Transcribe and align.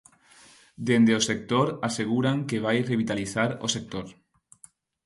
Dende 0.87 1.13
o 1.19 1.25
sector 1.29 1.67
aseguran 1.89 2.37
que 2.49 2.63
vai 2.65 2.77
revitalizar 2.91 3.49
o 3.65 3.67
sector. 3.75 4.05